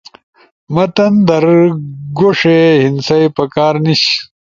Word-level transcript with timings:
متن 0.73 1.13
در 1.27 1.45
گوݜے 2.17 2.59
ہندسئی 2.83 3.25
پکار 3.35 3.75
نیِش 3.83 4.03